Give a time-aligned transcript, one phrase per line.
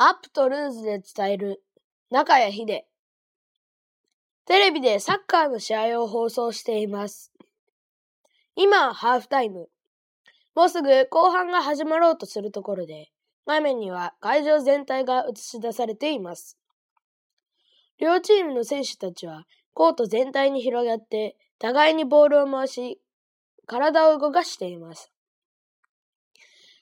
[0.00, 1.60] アップとルーズで伝える
[2.12, 2.84] 中谷秀。
[4.46, 7.32] テレビでサッカーの試合を放送しています。
[8.54, 9.68] 今、ハーフタイム。
[10.54, 13.10] もうすぐ後半が始まろうとするところで、
[13.44, 16.56] 画面には会場全体が映し出されています。
[17.98, 23.00] 両チームの選手たちはコート全体に広がって互いにボールを回し、
[23.66, 25.10] 体を動かしています。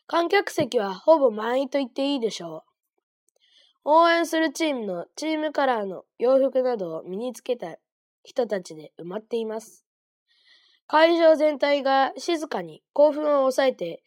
[0.07, 2.76] 観客席はほぼ満員と言っていいでしょう。
[3.89, 7.77] 応援するチームのチームカラーの洋服などを身につけた
[8.25, 9.85] 人たちで埋まっています。
[10.89, 14.03] 会場全体が静かに興奮を抑えて、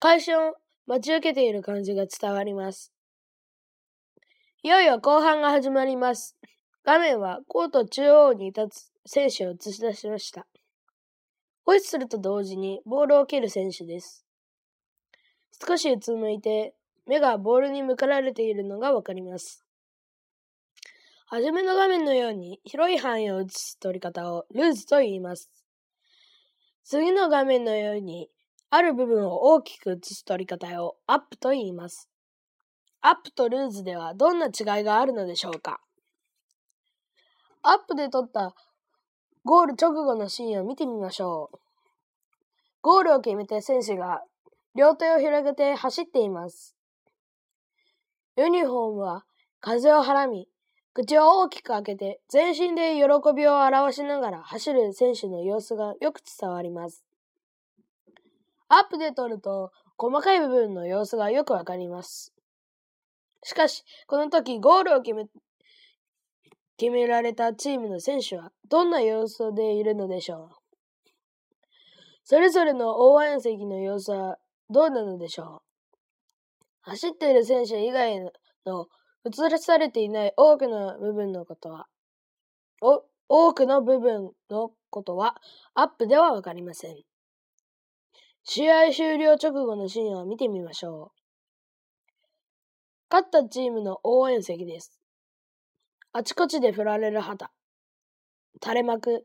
[0.00, 0.56] 開始を
[0.86, 2.92] 待ち受けている感じが伝わります。
[4.62, 6.36] いよいよ後半が始まります。
[6.84, 10.46] 画面はコート中央に立つ選手を映し出しました。
[11.64, 14.26] ホイッスルと同時にボールを蹴る選手です。
[15.66, 16.74] 少しうつむいて
[17.06, 19.64] 目がボールに向かられているのがわかります。
[21.26, 25.50] はじめの画面のように広い範囲を映す撮り方をルーズと言います。
[26.84, 28.28] 次の画面のように
[28.70, 32.08] ある部分を大きく映す撮り方をアップと言います。
[33.00, 35.80] アップとルーズではどんな違いがあるのでしょうか
[37.62, 38.54] アップで撮った
[39.44, 41.58] ゴール直後のシーンを見てみましょう。
[42.80, 44.22] ゴールを決めて選手が
[44.74, 46.76] 両手を広げて走っています。
[48.36, 49.24] ユニフォームは
[49.60, 50.48] 風をはらみ、
[50.94, 53.02] 口を大きく開けて全身で喜
[53.34, 57.04] びを表しながら走る選手の様子がよく伝わります。
[58.68, 62.32] アップで撮ると細かい部分の様子がよくわかります。
[63.44, 65.26] しかし、この時ゴールを決め、
[66.78, 70.56] 決められたチームの選手はどんな様子でいるのでしょう？
[72.24, 74.38] それぞれの応援席の様子は
[74.70, 75.71] どうなのでしょう？
[76.82, 78.20] 走っている選手以外
[78.66, 78.88] の
[79.24, 81.86] 映らされていない多くの部分のことは、
[83.28, 85.40] 多くの部分のことは
[85.74, 86.96] アップではわかりません。
[88.44, 91.22] 試合終了直後のシーンを見てみましょう。
[93.10, 95.00] 勝ったチームの応援席です。
[96.12, 97.52] あちこちで振られる旗、
[98.60, 99.24] 垂れ幕、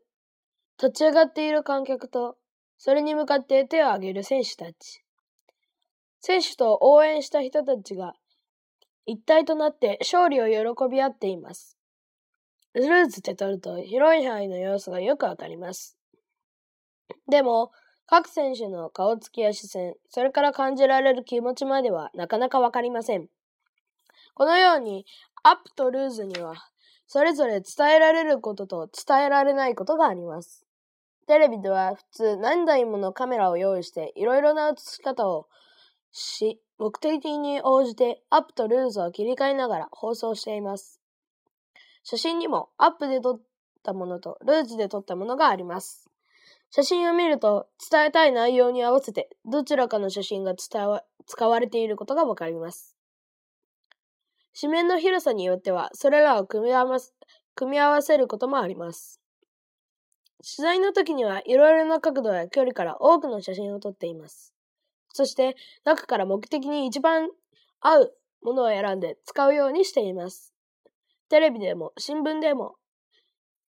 [0.82, 2.38] 立ち上がっている観客と、
[2.78, 5.04] それに向かって手を挙げる選手たち。
[6.20, 8.14] 選手と応援した人たちが
[9.06, 11.78] 一体となって勝利を喜び合っています。
[12.74, 15.98] ルーズで撮ると広い範囲の様子がよくわかります。
[17.30, 17.72] でも、
[18.06, 23.28] 各選手の顔つきや視線、それから感じられる気持ちまではなかなかわかりません。
[24.34, 25.06] このように、
[25.44, 26.56] アップとルーズには、
[27.08, 30.66] それぞれ伝えられることと伝えられないことがあります。
[31.28, 35.48] テレビでは普通何台ものカメラを用意していろいろな映し方を
[36.20, 41.00] し、目的に応じてアップとルーズを切り替えながら放送しています。
[42.04, 43.42] 写真にもアップで撮っ
[43.84, 46.10] たものとルーズで撮ったものがあります。
[46.70, 50.78] 写真を見ると伝えたい内容に合わせてどちらかの写真が使
[51.48, 52.96] われていることがわかります。
[54.60, 57.14] 紙面の広さによってはそれらを組み合わせ
[57.56, 59.22] 組み合わせることもあります。
[60.38, 64.57] 取材の時にはいろいろな角度や距離から多くの写真を撮っています。
[65.14, 67.30] そして中から目的に一番
[67.80, 70.54] 合うものを選んで使うようにしています。
[71.30, 72.76] テレビでも新聞でも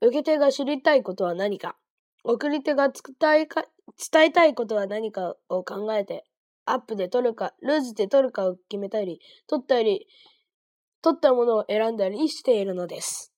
[0.01, 1.77] 受け手が知りたいことは何か、
[2.23, 3.65] 送り手が伝えか
[4.13, 6.25] 伝えたいことは何かを考えて、
[6.67, 10.07] アップで撮るか、ルーズで撮るかを決めたり、撮ったり、
[11.03, 13.33] 撮ったものを選んだりしているのです。